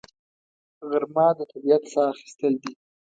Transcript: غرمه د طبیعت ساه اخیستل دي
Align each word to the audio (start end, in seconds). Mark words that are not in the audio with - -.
غرمه 0.89 1.27
د 1.37 1.39
طبیعت 1.51 1.83
ساه 1.93 2.09
اخیستل 2.13 2.53
دي 2.61 2.71